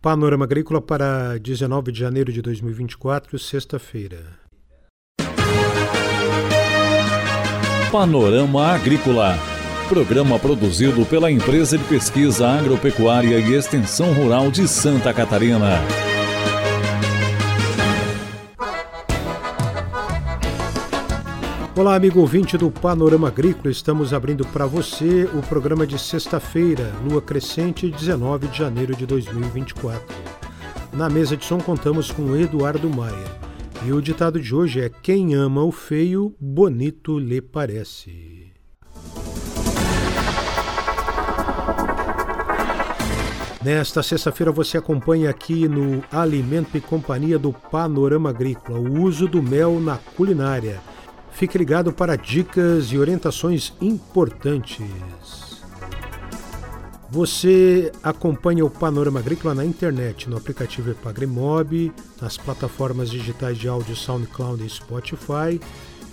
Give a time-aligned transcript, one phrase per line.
[0.00, 4.38] Panorama Agrícola para 19 de janeiro de 2024, sexta-feira.
[7.90, 9.36] Panorama Agrícola.
[9.88, 15.80] Programa produzido pela Empresa de Pesquisa Agropecuária e Extensão Rural de Santa Catarina.
[21.78, 23.70] Olá, amigo ouvinte do Panorama Agrícola.
[23.70, 30.02] Estamos abrindo para você o programa de sexta-feira, lua crescente, 19 de janeiro de 2024.
[30.92, 33.26] Na mesa de som contamos com Eduardo Maia.
[33.86, 38.50] E o ditado de hoje é: Quem ama o feio, bonito lhe parece.
[43.64, 49.40] Nesta sexta-feira você acompanha aqui no Alimento e Companhia do Panorama Agrícola o uso do
[49.40, 50.80] mel na culinária
[51.38, 55.62] Fique ligado para dicas e orientações importantes.
[57.08, 63.94] Você acompanha o Panorama Agrícola na internet, no aplicativo Epagremob, nas plataformas digitais de áudio
[63.94, 65.60] SoundCloud e Spotify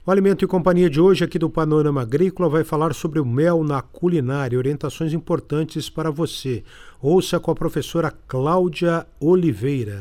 [0.06, 3.64] O Alimento e Companhia de hoje, aqui do Panorama Agrícola, vai falar sobre o mel
[3.64, 6.64] na culinária, orientações importantes para você.
[7.02, 10.00] Ouça com a professora Cláudia Oliveira.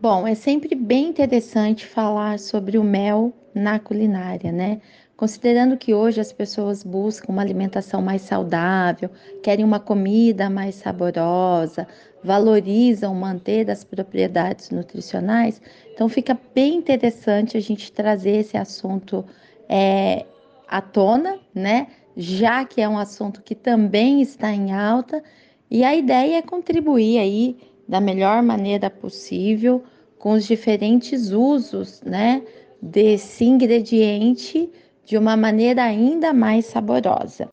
[0.00, 4.80] Bom, é sempre bem interessante falar sobre o mel na culinária, né?
[5.18, 9.10] Considerando que hoje as pessoas buscam uma alimentação mais saudável,
[9.42, 11.88] querem uma comida mais saborosa,
[12.22, 15.60] valorizam manter as propriedades nutricionais,
[15.92, 19.24] então fica bem interessante a gente trazer esse assunto
[19.68, 20.24] é,
[20.68, 21.88] à tona, né?
[22.16, 25.20] Já que é um assunto que também está em alta,
[25.68, 27.56] e a ideia é contribuir aí
[27.88, 29.82] da melhor maneira possível
[30.16, 32.40] com os diferentes usos, né,
[32.80, 34.70] desse ingrediente
[35.08, 37.48] de uma maneira ainda mais saborosa.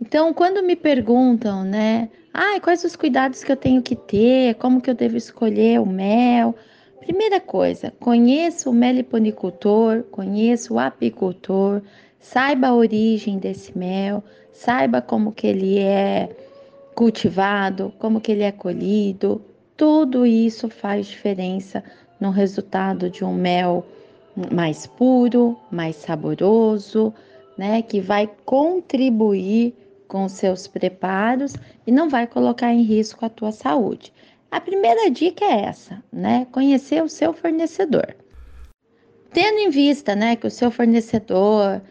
[0.00, 4.80] Então, quando me perguntam, né, ah, quais os cuidados que eu tenho que ter, como
[4.80, 6.54] que eu devo escolher o mel?
[7.00, 11.82] Primeira coisa, conheça o meliponicultor, conheça o apicultor,
[12.20, 14.22] saiba a origem desse mel,
[14.52, 16.28] saiba como que ele é
[16.94, 19.44] cultivado, como que ele é colhido.
[19.76, 21.82] Tudo isso faz diferença
[22.20, 23.84] no resultado de um mel
[24.52, 27.12] mais puro, mais saboroso,
[27.56, 29.74] né, que vai contribuir
[30.08, 31.54] com seus preparos
[31.86, 34.12] e não vai colocar em risco a tua saúde.
[34.50, 36.46] A primeira dica é essa, né?
[36.52, 38.14] Conhecer o seu fornecedor.
[39.32, 41.82] Tendo em vista, né, que o seu fornecedor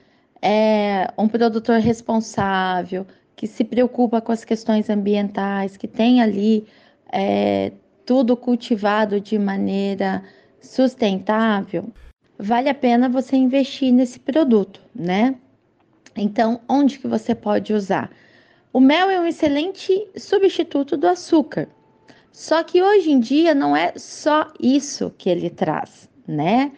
[0.41, 3.05] é um produtor responsável,
[3.35, 6.65] que se preocupa com as questões ambientais, que tem ali
[7.11, 7.73] é,
[8.05, 10.23] tudo cultivado de maneira
[10.61, 11.91] sustentável,
[12.37, 15.35] vale a pena você investir nesse produto, né?
[16.15, 18.11] Então, onde que você pode usar?
[18.71, 21.67] O mel é um excelente substituto do açúcar.
[22.31, 26.71] Só que hoje em dia não é só isso que ele traz, né?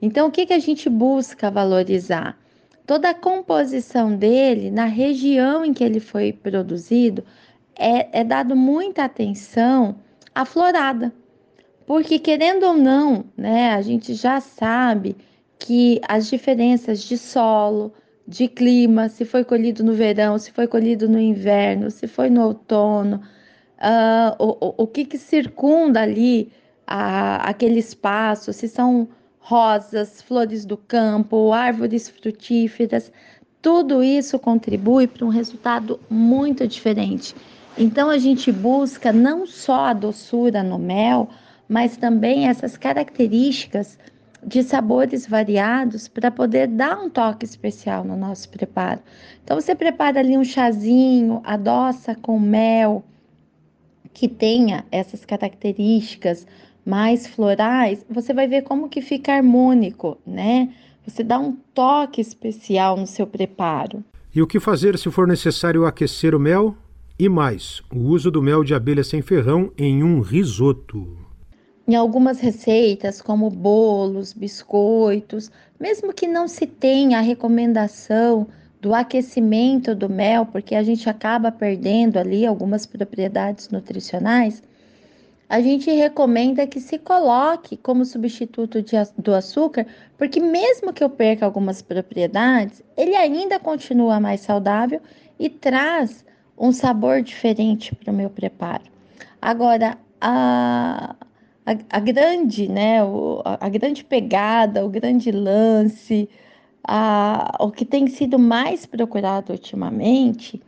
[0.00, 2.38] Então, o que, que a gente busca valorizar?
[2.86, 7.24] Toda a composição dele, na região em que ele foi produzido,
[7.76, 9.96] é, é dado muita atenção
[10.34, 11.12] à florada.
[11.90, 15.16] Porque, querendo ou não, né, a gente já sabe
[15.58, 17.92] que as diferenças de solo,
[18.28, 22.44] de clima, se foi colhido no verão, se foi colhido no inverno, se foi no
[22.44, 23.20] outono,
[23.78, 26.52] uh, o, o, que, que circunda ali
[26.86, 29.08] a, aquele espaço, se são
[29.40, 33.10] rosas, flores do campo, árvores frutíferas,
[33.60, 37.34] tudo isso contribui para um resultado muito diferente.
[37.76, 41.28] Então a gente busca não só a doçura no mel,
[41.70, 43.96] mas também essas características
[44.44, 49.00] de sabores variados para poder dar um toque especial no nosso preparo.
[49.44, 53.04] Então você prepara ali um chazinho, adoça com mel,
[54.12, 56.44] que tenha essas características
[56.84, 60.70] mais florais, você vai ver como que fica harmônico, né?
[61.06, 64.02] Você dá um toque especial no seu preparo.
[64.34, 66.74] E o que fazer se for necessário aquecer o mel?
[67.16, 71.29] E mais, o uso do mel de abelha sem ferrão em um risoto.
[71.90, 78.46] Em algumas receitas, como bolos, biscoitos, mesmo que não se tenha a recomendação
[78.80, 84.62] do aquecimento do mel, porque a gente acaba perdendo ali algumas propriedades nutricionais,
[85.48, 89.84] a gente recomenda que se coloque como substituto de, do açúcar,
[90.16, 95.00] porque mesmo que eu perca algumas propriedades, ele ainda continua mais saudável
[95.40, 96.24] e traz
[96.56, 98.84] um sabor diferente para o meu preparo.
[99.42, 101.16] Agora, a,
[101.70, 106.28] a, a grande, né, o, a, a grande pegada, o grande lance,
[106.82, 110.60] a, o que tem sido mais procurado ultimamente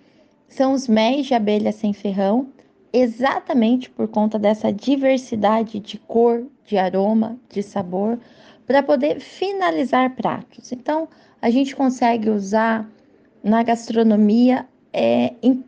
[0.48, 2.48] são os méis de abelha sem ferrão,
[2.92, 8.18] exatamente por conta dessa diversidade de cor, de aroma, de sabor,
[8.66, 10.70] para poder finalizar pratos.
[10.72, 11.08] Então,
[11.40, 12.88] a gente consegue usar
[13.42, 15.64] na gastronomia é, em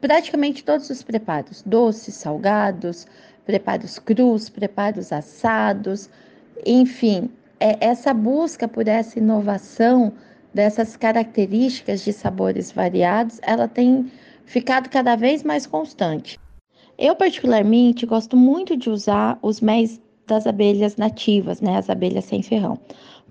[0.00, 3.06] praticamente todos os preparos: doces, salgados,
[3.44, 6.08] preparos crus, preparos assados,
[6.66, 7.30] enfim,
[7.60, 10.12] é, essa busca por essa inovação
[10.52, 14.10] dessas características de sabores variados, ela tem
[14.46, 16.38] ficado cada vez mais constante.
[16.96, 21.76] Eu, particularmente, gosto muito de usar os méis das abelhas nativas, né?
[21.76, 22.78] As abelhas sem ferrão.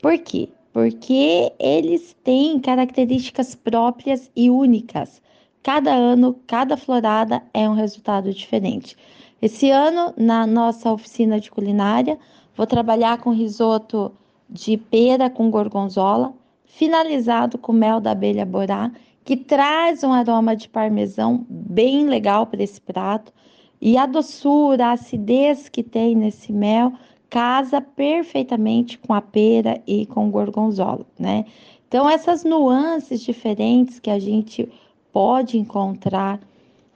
[0.01, 0.49] Por quê?
[0.73, 5.21] Porque eles têm características próprias e únicas.
[5.61, 8.97] Cada ano, cada florada é um resultado diferente.
[9.43, 12.17] Esse ano, na nossa oficina de culinária,
[12.55, 14.09] vou trabalhar com risoto
[14.49, 18.89] de pera com gorgonzola, finalizado com mel da abelha borá,
[19.25, 23.33] que traz um aroma de parmesão bem legal para esse prato.
[23.81, 26.93] E a doçura, a acidez que tem nesse mel
[27.29, 31.43] casa perfeitamente com a pera e com o gorgonzola, né?
[31.89, 34.71] Então, essas nuances diferentes que a gente
[35.11, 36.39] pode encontrar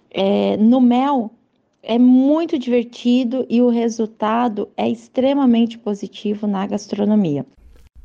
[0.09, 1.29] é, no mel
[1.81, 7.45] é muito divertido e o resultado é extremamente positivo na gastronomia.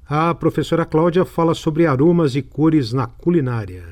[0.09, 3.83] A professora Cláudia fala sobre aromas e cores na culinária.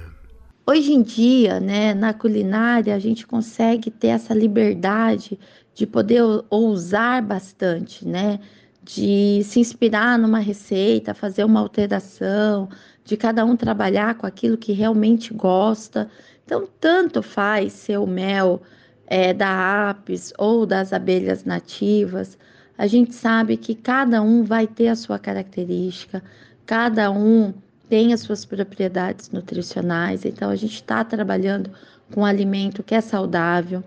[0.66, 5.38] Hoje em dia, né, na culinária, a gente consegue ter essa liberdade
[5.74, 8.38] de poder ousar bastante, né?
[8.82, 12.68] De se inspirar numa receita, fazer uma alteração,
[13.04, 16.08] de cada um trabalhar com aquilo que realmente gosta.
[16.44, 18.62] Então, tanto faz ser o mel
[19.10, 22.38] é, da apis ou das abelhas nativas,
[22.78, 26.22] a gente sabe que cada um vai ter a sua característica,
[26.64, 27.52] cada um
[27.88, 31.70] tem as suas propriedades nutricionais, então a gente está trabalhando
[32.12, 33.82] com um alimento que é saudável,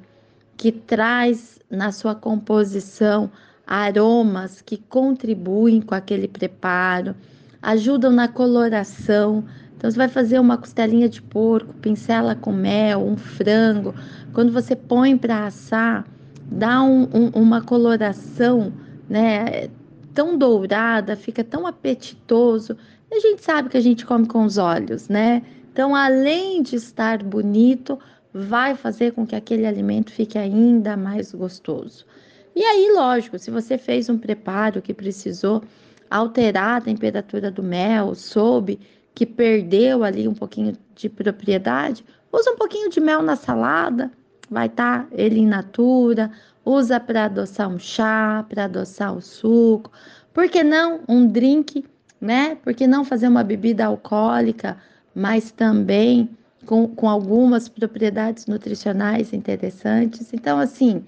[0.57, 3.31] que traz na sua composição
[3.65, 7.15] aromas que contribuem com aquele preparo,
[7.61, 9.45] ajudam na coloração.
[9.83, 13.93] Então, você vai fazer uma costelinha de porco, pincela com mel, um frango.
[14.31, 16.05] Quando você põe para assar,
[16.49, 18.71] dá um, um, uma coloração,
[19.09, 19.67] né?
[20.13, 22.77] Tão dourada, fica tão apetitoso
[23.15, 25.43] a gente sabe que a gente come com os olhos, né?
[25.71, 27.99] Então, além de estar bonito,
[28.33, 32.05] vai fazer com que aquele alimento fique ainda mais gostoso.
[32.55, 35.63] E aí, lógico, se você fez um preparo que precisou
[36.09, 38.79] alterar a temperatura do mel, soube
[39.13, 44.11] que perdeu ali um pouquinho de propriedade, usa um pouquinho de mel na salada,
[44.49, 46.31] vai estar tá ele in natura,
[46.65, 49.91] usa para adoçar um chá, para adoçar o suco.
[50.33, 51.85] Por que não um drink
[52.23, 52.55] né?
[52.63, 54.77] Por que não fazer uma bebida alcoólica,
[55.13, 56.29] mas também
[56.65, 60.33] com, com algumas propriedades nutricionais interessantes?
[60.33, 61.03] Então, assim,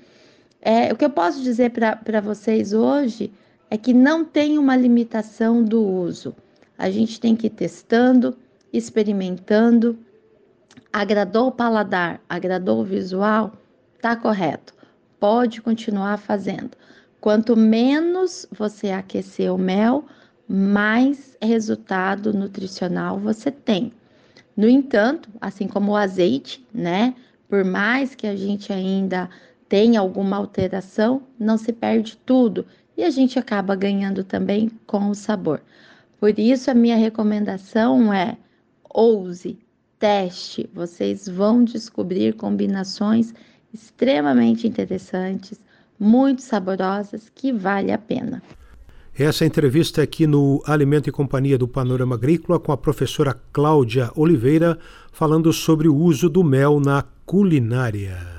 [0.61, 3.31] é, o que eu posso dizer para vocês hoje
[3.71, 6.35] é que não tem uma limitação do uso.
[6.77, 8.37] A gente tem que ir testando,
[8.71, 9.97] experimentando.
[10.91, 13.53] Agradou o paladar, agradou o visual,
[14.01, 14.73] tá correto.
[15.19, 16.71] Pode continuar fazendo.
[17.19, 20.05] Quanto menos você aquecer o mel,
[20.47, 23.91] mais resultado nutricional você tem.
[24.55, 27.15] No entanto, assim como o azeite, né?
[27.49, 29.29] Por mais que a gente ainda
[29.67, 32.65] tenha alguma alteração, não se perde tudo
[32.95, 35.61] e a gente acaba ganhando também com o sabor.
[36.25, 38.35] Por isso, a minha recomendação é
[38.91, 39.59] ouse,
[39.99, 43.31] teste, vocês vão descobrir combinações
[43.71, 45.61] extremamente interessantes,
[45.99, 48.41] muito saborosas que vale a pena.
[49.15, 54.79] Essa entrevista aqui no Alimento e Companhia do Panorama Agrícola com a professora Cláudia Oliveira,
[55.11, 58.34] falando sobre o uso do mel na culinária.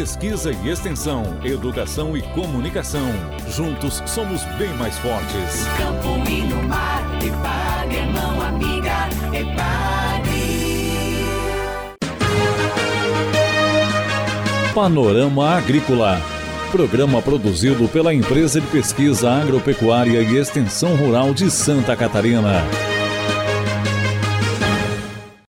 [0.00, 3.06] Pesquisa e extensão, educação e comunicação.
[3.50, 5.66] Juntos somos bem mais fortes.
[5.76, 10.32] Campo e no mar, Epagre, mão amiga, Epagre.
[14.74, 16.18] Panorama Agrícola.
[16.72, 22.64] Programa produzido pela Empresa de Pesquisa Agropecuária e Extensão Rural de Santa Catarina.